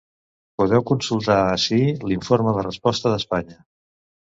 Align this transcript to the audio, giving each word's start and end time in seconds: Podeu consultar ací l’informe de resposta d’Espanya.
Podeu 0.61 0.83
consultar 0.91 1.35
ací 1.59 1.79
l’informe 2.09 2.57
de 2.59 2.67
resposta 2.69 3.15
d’Espanya. 3.15 3.63